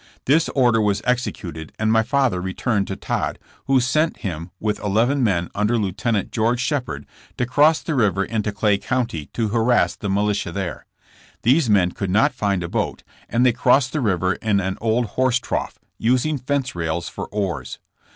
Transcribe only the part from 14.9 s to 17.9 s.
horse trough, using fence rails for oars.